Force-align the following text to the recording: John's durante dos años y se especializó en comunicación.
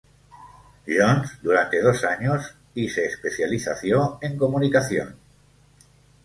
John's 0.87 1.37
durante 1.43 1.79
dos 1.79 2.03
años 2.05 2.55
y 2.73 2.89
se 2.89 3.05
especializó 3.05 4.17
en 4.23 4.35
comunicación. 4.35 5.15